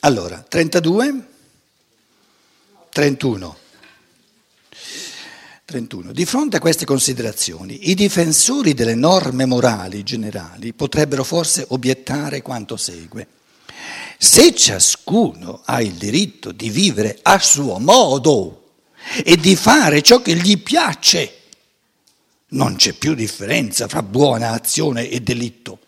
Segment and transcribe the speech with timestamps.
[0.00, 1.26] Allora, 32,
[2.90, 3.56] 31.
[5.64, 6.12] 31.
[6.12, 12.76] Di fronte a queste considerazioni, i difensori delle norme morali generali potrebbero forse obiettare quanto
[12.76, 13.26] segue.
[14.16, 18.74] Se ciascuno ha il diritto di vivere a suo modo
[19.24, 21.32] e di fare ciò che gli piace,
[22.50, 25.80] non c'è più differenza fra buona azione e delitto.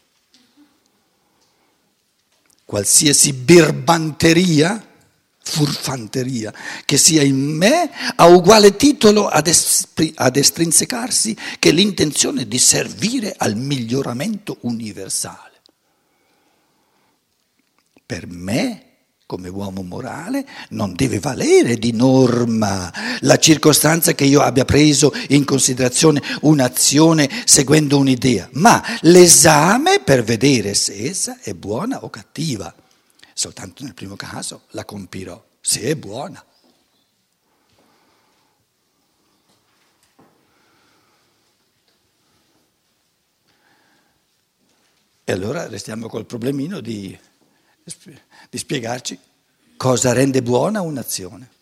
[2.69, 4.87] Qualsiasi birbanteria,
[5.41, 6.53] furfanteria
[6.85, 13.35] che sia in me ha uguale titolo ad, espri- ad estrinsecarsi che l'intenzione di servire
[13.39, 15.63] al miglioramento universale.
[18.05, 18.88] Per me
[19.29, 25.45] come uomo morale non deve valere di norma la circostanza che io abbia preso in
[25.45, 32.75] considerazione un'azione seguendo un'idea, ma l'esame per vedere se essa è buona o cattiva.
[33.35, 36.43] Soltanto nel primo caso la compirò, se è buona.
[45.23, 47.15] E allora restiamo col problemino di
[48.51, 49.19] di spiegarci
[49.77, 51.57] cosa rende buona un'azione.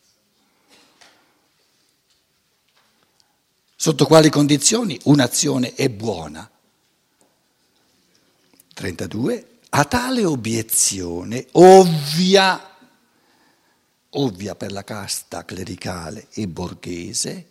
[3.76, 6.50] Sotto quali condizioni un'azione è buona?
[8.74, 9.48] 32.
[9.68, 12.76] A tale obiezione ovvia,
[14.10, 17.48] ovvia per la casta clericale e borghese,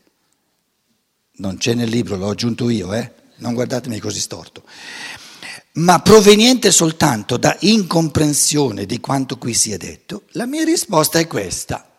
[1.38, 3.14] non c'è nel libro, l'ho aggiunto io, eh?
[3.38, 4.64] non guardatemi così storto
[5.76, 11.28] ma proveniente soltanto da incomprensione di quanto qui si è detto, la mia risposta è
[11.28, 11.90] questa.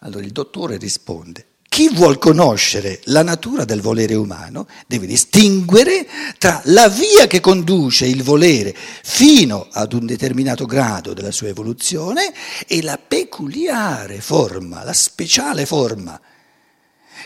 [0.00, 6.60] Allora il dottore risponde, chi vuol conoscere la natura del volere umano deve distinguere tra
[6.66, 12.32] la via che conduce il volere fino ad un determinato grado della sua evoluzione
[12.66, 16.20] e la peculiare forma, la speciale forma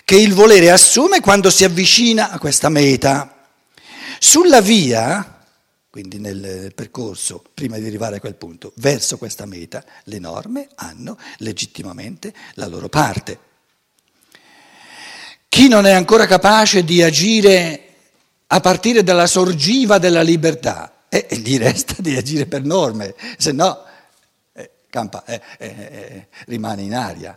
[0.05, 3.42] che il volere assume quando si avvicina a questa meta.
[4.25, 5.45] Sulla via,
[5.91, 11.19] quindi nel percorso, prima di arrivare a quel punto, verso questa meta, le norme hanno
[11.39, 13.39] legittimamente la loro parte.
[15.49, 17.95] Chi non è ancora capace di agire
[18.47, 23.85] a partire dalla sorgiva della libertà, eh, gli resta di agire per norme, se no
[24.53, 27.37] eh, campa, eh, eh, eh, rimane in aria,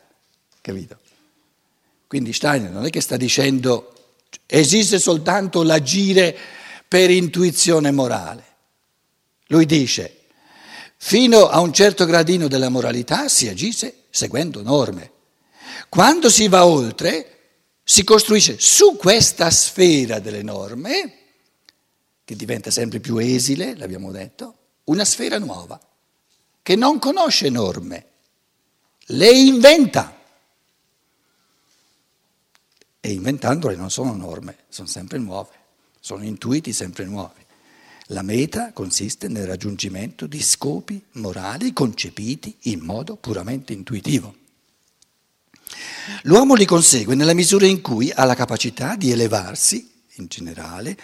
[0.61, 0.99] capito?
[2.05, 3.91] Quindi Steiner non è che sta dicendo
[4.45, 6.63] esiste soltanto l'agire
[6.95, 8.43] per intuizione morale.
[9.47, 10.27] Lui dice,
[10.95, 15.11] fino a un certo gradino della moralità si agisce seguendo norme.
[15.89, 17.39] Quando si va oltre,
[17.83, 21.17] si costruisce su questa sfera delle norme,
[22.23, 25.77] che diventa sempre più esile, l'abbiamo detto, una sfera nuova,
[26.61, 28.05] che non conosce norme,
[29.07, 30.17] le inventa.
[33.01, 35.63] E inventandole non sono norme, sono sempre nuove
[36.05, 37.43] sono intuiti sempre nuovi.
[38.09, 44.35] La meta consiste nel raggiungimento di scopi morali concepiti in modo puramente intuitivo.
[46.21, 50.95] L'uomo li consegue nella misura in cui ha la capacità di elevarsi, in generale,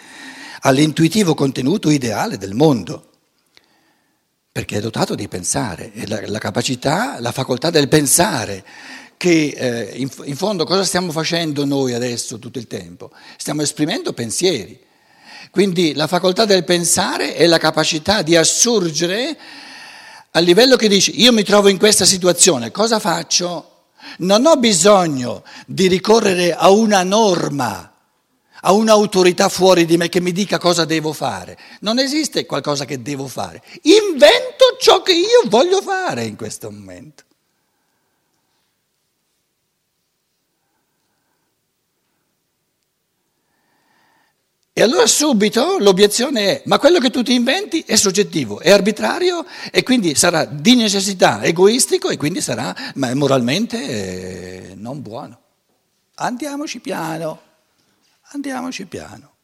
[0.60, 3.10] all'intuitivo contenuto ideale del mondo,
[4.52, 8.64] perché è dotato di pensare, è la, la capacità, la facoltà del pensare,
[9.16, 13.10] che eh, in, in fondo cosa stiamo facendo noi adesso tutto il tempo?
[13.36, 14.90] Stiamo esprimendo pensieri.
[15.50, 19.36] Quindi la facoltà del pensare è la capacità di assurgere
[20.34, 23.68] al livello che dici io mi trovo in questa situazione, cosa faccio?
[24.18, 27.92] Non ho bisogno di ricorrere a una norma,
[28.62, 31.58] a un'autorità fuori di me che mi dica cosa devo fare.
[31.80, 33.62] Non esiste qualcosa che devo fare.
[33.82, 37.24] Invento ciò che io voglio fare in questo momento.
[44.82, 49.46] E allora subito l'obiezione è, ma quello che tu ti inventi è soggettivo, è arbitrario
[49.70, 55.38] e quindi sarà di necessità egoistico e quindi sarà moralmente eh, non buono.
[56.16, 57.40] Andiamoci piano,
[58.32, 59.34] andiamoci piano.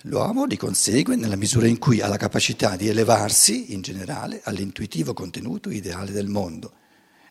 [0.00, 5.14] L'uomo li consegue nella misura in cui ha la capacità di elevarsi, in generale, all'intuitivo
[5.14, 6.72] contenuto ideale del mondo.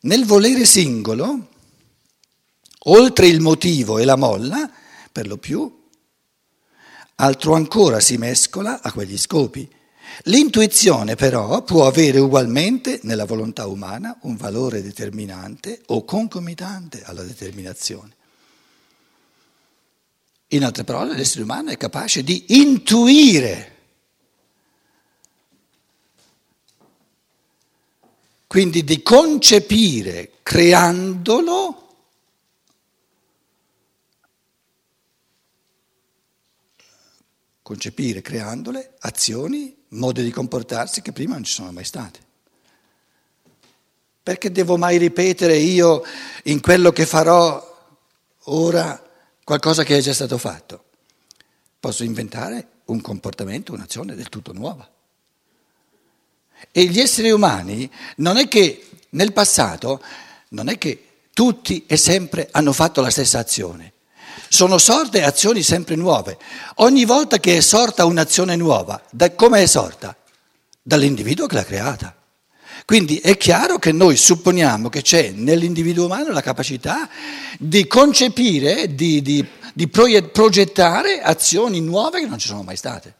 [0.03, 1.49] Nel volere singolo,
[2.83, 4.71] oltre il motivo e la molla,
[5.11, 5.89] per lo più,
[7.15, 9.69] altro ancora si mescola a quegli scopi.
[10.23, 18.15] L'intuizione però può avere ugualmente nella volontà umana un valore determinante o concomitante alla determinazione.
[20.49, 23.71] In altre parole, l'essere umano è capace di intuire
[28.51, 31.90] quindi di concepire creandolo
[37.71, 42.19] concepire creandole azioni, modi di comportarsi che prima non ci sono mai state.
[44.21, 46.03] Perché devo mai ripetere io
[46.43, 47.65] in quello che farò
[48.45, 49.01] ora
[49.45, 50.83] qualcosa che è già stato fatto?
[51.79, 54.89] Posso inventare un comportamento, un'azione del tutto nuova.
[56.71, 60.03] E gli esseri umani non è che nel passato,
[60.49, 63.93] non è che tutti e sempre hanno fatto la stessa azione.
[64.49, 66.37] Sono sorte azioni sempre nuove.
[66.75, 70.15] Ogni volta che è sorta un'azione nuova, da come è sorta?
[70.81, 72.15] Dall'individuo che l'ha creata.
[72.85, 77.07] Quindi è chiaro che noi supponiamo che c'è nell'individuo umano la capacità
[77.57, 83.15] di concepire, di, di, di progettare azioni nuove che non ci sono mai state.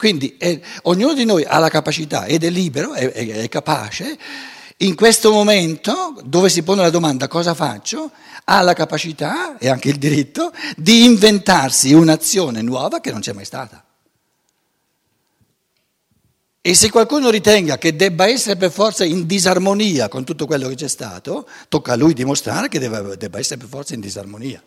[0.00, 4.18] Quindi è, ognuno di noi ha la capacità ed è libero, è, è, è capace,
[4.82, 8.10] in questo momento dove si pone la domanda cosa faccio,
[8.44, 13.44] ha la capacità e anche il diritto di inventarsi un'azione nuova che non c'è mai
[13.44, 13.84] stata.
[16.62, 20.74] E se qualcuno ritenga che debba essere per forza in disarmonia con tutto quello che
[20.74, 24.62] c'è stato, tocca a lui dimostrare che debba, essere per forza in disarmonia.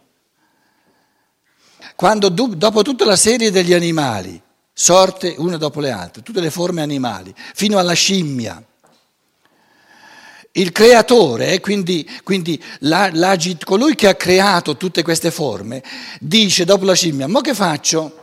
[1.95, 4.41] Quando dopo tutta la serie degli animali,
[4.73, 8.63] sorte una dopo le altre, tutte le forme animali, fino alla scimmia,
[10.53, 15.83] il creatore, quindi, quindi la, la, colui che ha creato tutte queste forme,
[16.19, 18.21] dice dopo la scimmia, ma che faccio?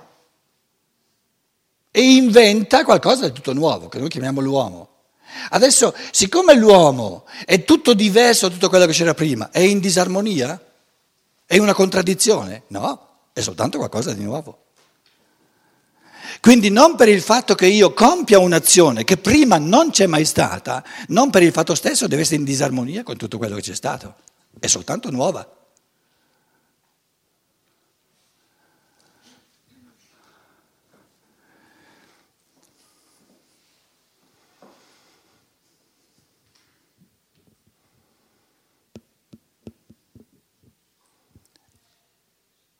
[1.91, 4.89] e inventa qualcosa di tutto nuovo, che noi chiamiamo l'uomo.
[5.51, 10.61] Adesso, siccome l'uomo è tutto diverso da tutto quello che c'era prima, è in disarmonia?
[11.45, 12.65] È una contraddizione?
[12.69, 14.67] No, è soltanto qualcosa di nuovo.
[16.41, 20.83] Quindi non per il fatto che io compia un'azione che prima non c'è mai stata,
[21.09, 24.15] non per il fatto stesso deve essere in disarmonia con tutto quello che c'è stato,
[24.59, 25.47] è soltanto nuova.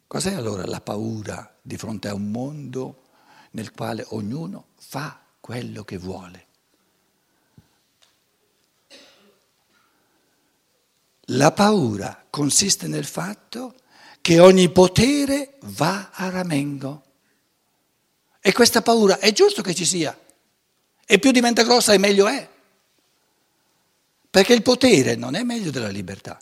[0.07, 3.03] Cos'è allora la paura di fronte a un mondo
[3.51, 6.47] nel quale ognuno fa quello che vuole?
[11.33, 13.75] La paura consiste nel fatto
[14.21, 17.05] che ogni potere va a ramengo.
[18.41, 20.19] E questa paura è giusto che ci sia.
[21.07, 22.49] E più diventa grossa e meglio è.
[24.29, 26.39] Perché il potere non è meglio della libertà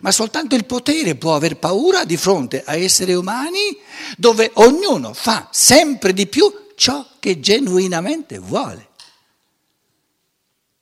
[0.00, 3.78] ma soltanto il potere può aver paura di fronte a esseri umani
[4.16, 8.86] dove ognuno fa sempre di più ciò che genuinamente vuole.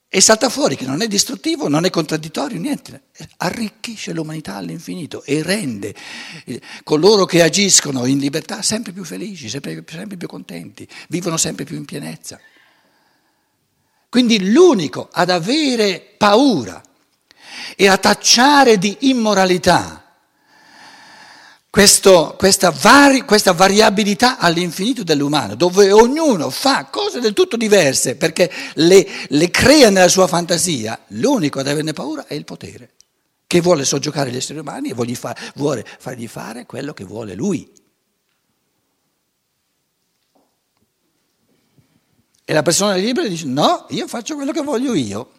[0.08, 3.08] E salta fuori che non è distruttivo, non è contraddittorio, niente,
[3.38, 5.94] arricchisce l'umanità all'infinito e rende
[6.85, 11.76] coloro che agiscono in libertà sempre più felici, sempre, sempre più contenti, vivono sempre più
[11.76, 12.41] in pienezza.
[14.09, 16.81] Quindi l'unico ad avere paura
[17.75, 20.07] e a tacciare di immoralità
[21.77, 28.50] questo, questa, vari, questa, variabilità all'infinito dell'umano, dove ognuno fa cose del tutto diverse perché
[28.76, 32.95] le, le crea nella sua fantasia, l'unico ad averne paura è il potere,
[33.47, 37.71] che vuole soggiocare gli esseri umani e fa, vuole fargli fare quello che vuole lui.
[42.43, 45.31] E la persona libera dice no, io faccio quello che voglio io.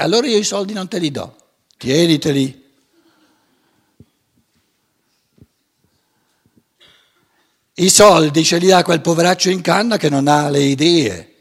[0.00, 1.36] Allora io i soldi non te li do,
[1.76, 2.66] tieniteli.
[7.74, 11.34] I soldi ce li ha quel poveraccio in canna che non ha le idee.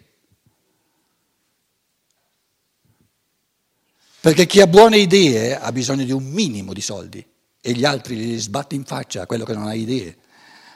[4.22, 7.26] Perché chi ha buone idee ha bisogno di un minimo di soldi
[7.62, 10.18] e gli altri li sbatte in faccia a quello che non ha idee.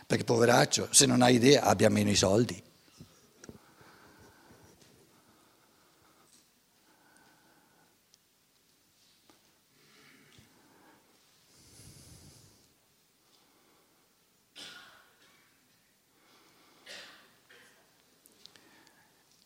[0.06, 2.62] Perché poveraccio, se non ha idee abbia meno i soldi.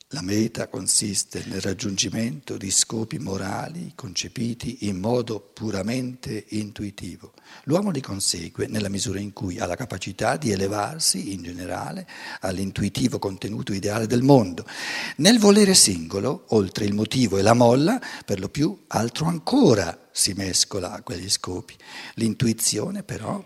[0.10, 7.34] La meta consiste nel raggiungimento di scopi morali concepiti in modo puramente intuitivo.
[7.66, 12.08] L'uomo li consegue nella misura in cui ha la capacità di elevarsi in generale
[12.42, 14.66] all'intuitivo contenuto ideale del mondo.
[15.18, 20.34] Nel volere singolo, oltre il motivo e la molla, per lo più altro ancora si
[20.34, 21.76] mescola a quegli scopi.
[22.16, 23.42] L'intuizione però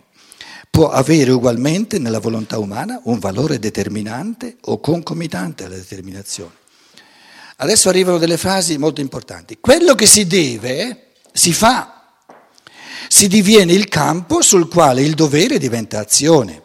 [0.72, 6.59] può avere ugualmente nella volontà umana un valore determinante o concomitante alla determinazione.
[7.62, 9.58] Adesso arrivano delle frasi molto importanti.
[9.60, 12.16] Quello che si deve si fa,
[13.10, 16.62] si diviene il campo sul quale il dovere diventa azione.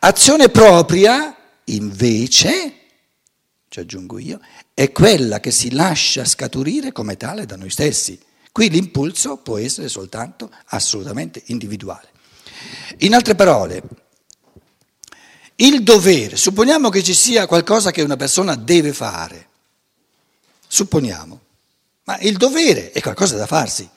[0.00, 2.72] Azione propria, invece,
[3.68, 4.40] ci aggiungo io,
[4.74, 8.18] è quella che si lascia scaturire come tale da noi stessi.
[8.50, 12.08] Qui l'impulso può essere soltanto assolutamente individuale.
[12.98, 13.82] In altre parole,
[15.60, 19.48] il dovere, supponiamo che ci sia qualcosa che una persona deve fare,
[20.68, 21.40] supponiamo,
[22.04, 23.88] ma il dovere è qualcosa da farsi.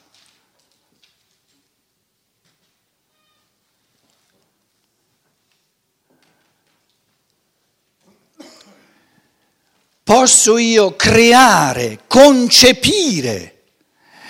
[10.04, 13.62] Posso io creare, concepire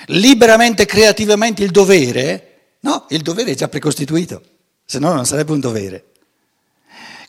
[0.07, 2.75] liberamente, creativamente il dovere?
[2.81, 4.43] No, il dovere è già precostituito,
[4.85, 6.10] se no non sarebbe un dovere.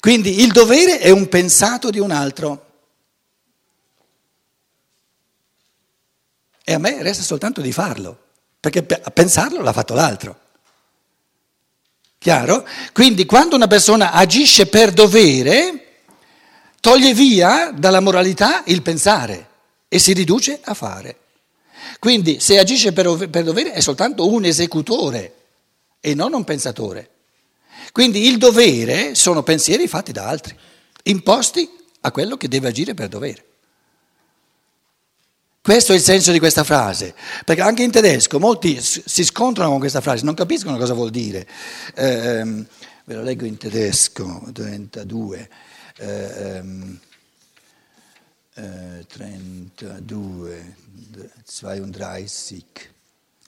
[0.02, 2.70] Quindi il dovere è un pensato di un altro.
[6.64, 8.18] E a me resta soltanto di farlo,
[8.58, 10.40] perché a pensarlo l'ha fatto l'altro.
[12.18, 12.66] Chiaro?
[12.92, 15.98] Quindi quando una persona agisce per dovere,
[16.80, 19.50] toglie via dalla moralità il pensare
[19.86, 21.16] e si riduce a fare.
[22.00, 25.34] Quindi se agisce per, dovere è soltanto un esecutore
[26.00, 27.10] e non un pensatore.
[27.92, 30.56] Quindi il dovere sono pensieri fatti da altri,
[31.04, 31.68] imposti
[32.00, 33.44] a quello che deve agire per dovere.
[35.62, 37.14] Questo è il senso di questa frase,
[37.44, 41.46] perché anche in tedesco molti si scontrano con questa frase, non capiscono cosa vuol dire.
[41.94, 42.64] Eh,
[43.04, 45.48] ve lo leggo in tedesco, 32.
[45.98, 46.62] Eh,
[48.54, 50.74] 32, 32,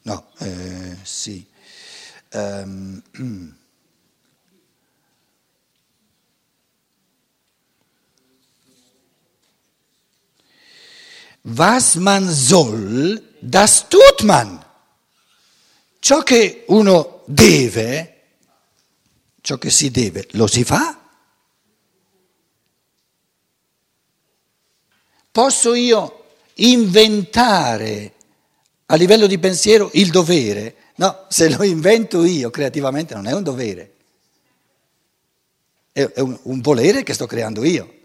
[0.02, 1.46] no, eh, sì.
[2.32, 3.02] Um,
[11.46, 14.64] Was man soll, das tut man.
[15.98, 18.22] Ciò che uno deve,
[19.40, 20.98] ciò che si deve, lo si fa.
[25.30, 26.24] Posso io
[26.54, 28.12] inventare
[28.86, 30.76] a livello di pensiero il dovere?
[30.96, 33.94] No, se lo invento io creativamente non è un dovere,
[35.92, 38.02] è un, un volere che sto creando io.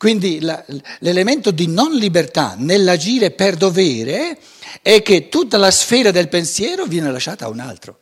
[0.00, 0.64] Quindi la,
[1.00, 4.40] l'elemento di non libertà nell'agire per dovere
[4.80, 8.00] è che tutta la sfera del pensiero viene lasciata a un altro.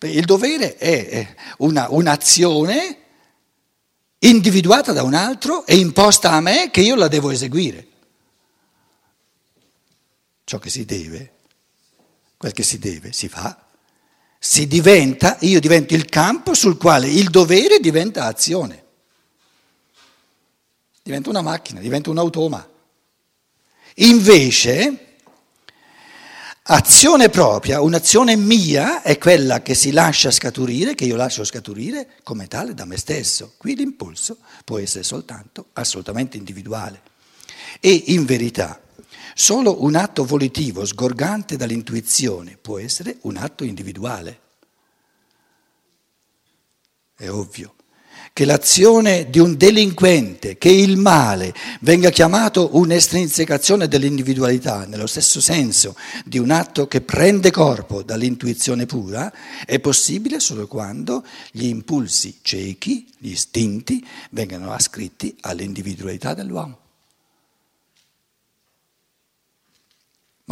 [0.00, 2.98] Il dovere è una, un'azione
[4.18, 7.86] individuata da un altro e imposta a me che io la devo eseguire.
[10.42, 11.34] Ciò che si deve,
[12.36, 13.62] quel che si deve, si fa
[14.44, 18.84] si diventa, io divento il campo sul quale il dovere diventa azione.
[21.00, 22.68] Diventa una macchina, diventa un automa.
[23.94, 25.18] Invece,
[26.64, 32.48] azione propria, un'azione mia è quella che si lascia scaturire, che io lascio scaturire come
[32.48, 33.54] tale da me stesso.
[33.56, 37.00] Qui l'impulso può essere soltanto assolutamente individuale.
[37.78, 38.81] E in verità
[39.34, 44.40] Solo un atto volitivo sgorgante dall'intuizione può essere un atto individuale.
[47.16, 47.74] È ovvio
[48.32, 55.94] che l'azione di un delinquente, che il male venga chiamato un'estrinsecazione dell'individualità, nello stesso senso
[56.24, 59.30] di un atto che prende corpo dall'intuizione pura,
[59.66, 66.81] è possibile solo quando gli impulsi ciechi, gli istinti, vengano ascritti all'individualità dell'uomo.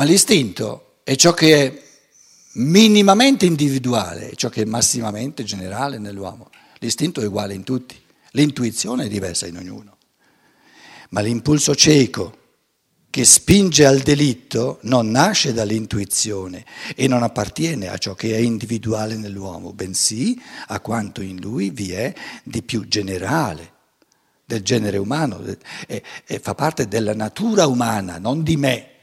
[0.00, 1.82] Ma l'istinto è ciò che è
[2.54, 6.48] minimamente individuale, ciò che è massimamente generale nell'uomo.
[6.78, 9.98] L'istinto è uguale in tutti, l'intuizione è diversa in ognuno.
[11.10, 12.38] Ma l'impulso cieco
[13.10, 16.64] che spinge al delitto non nasce dall'intuizione
[16.96, 21.92] e non appartiene a ciò che è individuale nell'uomo, bensì a quanto in lui vi
[21.92, 23.72] è di più generale,
[24.46, 25.44] del genere umano,
[25.86, 28.94] e, e fa parte della natura umana, non di me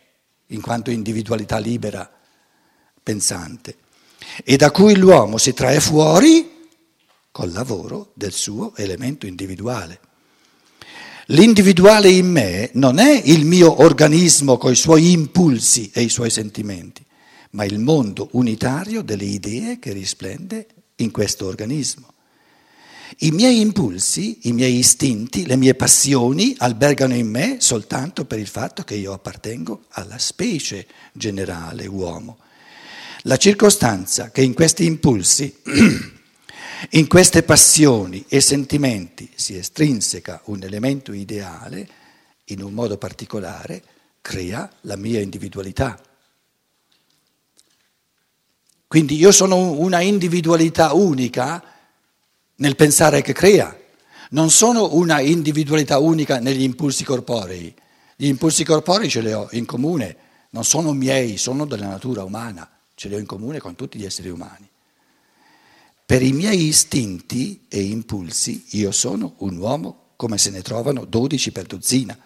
[0.47, 2.09] in quanto individualità libera,
[3.01, 3.77] pensante,
[4.43, 6.55] e da cui l'uomo si trae fuori
[7.31, 9.99] col lavoro del suo elemento individuale.
[11.27, 16.29] L'individuale in me non è il mio organismo con i suoi impulsi e i suoi
[16.29, 17.05] sentimenti,
[17.51, 22.13] ma il mondo unitario delle idee che risplende in questo organismo.
[23.19, 28.47] I miei impulsi, i miei istinti, le mie passioni albergano in me soltanto per il
[28.47, 32.39] fatto che io appartengo alla specie generale uomo.
[33.21, 35.55] La circostanza che in questi impulsi,
[36.91, 41.89] in queste passioni e sentimenti si estrinseca un elemento ideale,
[42.45, 43.83] in un modo particolare,
[44.21, 45.99] crea la mia individualità.
[48.85, 51.63] Quindi io sono una individualità unica
[52.57, 53.75] nel pensare che crea,
[54.31, 57.73] non sono una individualità unica negli impulsi corporei.
[58.15, 60.15] Gli impulsi corporei ce li ho in comune,
[60.51, 64.05] non sono miei, sono della natura umana, ce li ho in comune con tutti gli
[64.05, 64.67] esseri umani.
[66.05, 71.51] Per i miei istinti e impulsi io sono un uomo come se ne trovano 12
[71.51, 72.17] per dozzina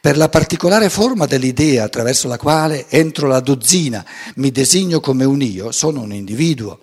[0.00, 4.04] per la particolare forma dell'idea attraverso la quale entro la dozzina
[4.36, 6.80] mi designo come un io, sono un individuo.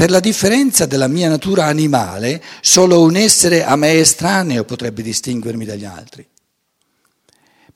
[0.00, 5.66] Per la differenza della mia natura animale, solo un essere a me estraneo potrebbe distinguermi
[5.66, 6.26] dagli altri.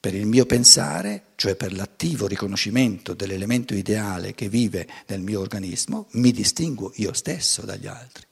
[0.00, 6.06] Per il mio pensare, cioè per l'attivo riconoscimento dell'elemento ideale che vive nel mio organismo,
[6.12, 8.24] mi distinguo io stesso dagli altri.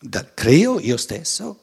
[0.00, 1.60] Da, creo io stesso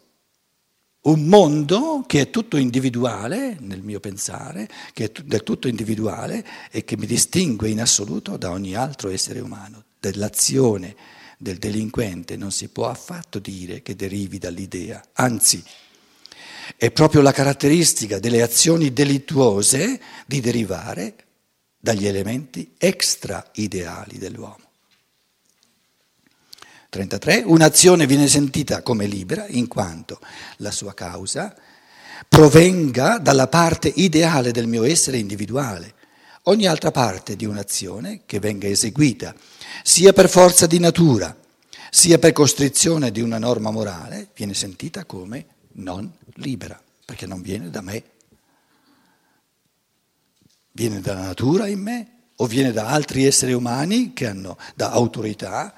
[1.05, 6.83] un mondo che è tutto individuale nel mio pensare, che è del tutto individuale e
[6.83, 9.85] che mi distingue in assoluto da ogni altro essere umano.
[9.99, 10.95] Dell'azione
[11.37, 15.63] del delinquente non si può affatto dire che derivi dall'idea, anzi
[16.77, 21.15] è proprio la caratteristica delle azioni delittuose di derivare
[21.77, 24.67] dagli elementi extra ideali dell'uomo.
[26.89, 27.43] 33.
[27.45, 30.19] Un'azione viene sentita come libera in quanto
[30.57, 31.55] la sua causa
[32.27, 35.93] provenga dalla parte ideale del mio essere individuale.
[36.43, 39.35] Ogni altra parte di un'azione che venga eseguita,
[39.83, 41.35] sia per forza di natura,
[41.91, 47.69] sia per costrizione di una norma morale, viene sentita come non libera, perché non viene
[47.69, 48.03] da me.
[50.71, 55.73] Viene dalla natura in me o viene da altri esseri umani che hanno, da autorità,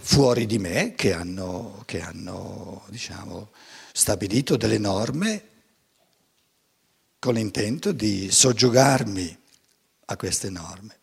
[0.00, 3.50] fuori di me che hanno, che hanno diciamo,
[3.92, 5.49] stabilito delle norme
[7.20, 9.38] con l'intento di soggiogarmi
[10.06, 10.99] a queste norme.